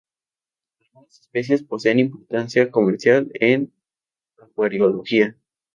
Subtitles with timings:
[0.81, 3.71] Algunas especies poseen importancia comercial en
[4.41, 5.37] acuariología.